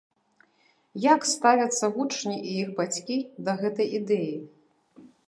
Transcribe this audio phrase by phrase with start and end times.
[1.13, 3.17] Як ставяцца вучні і іх бацькі
[3.49, 4.33] да гэтай ідэі?